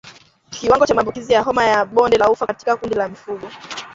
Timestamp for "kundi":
2.77-2.95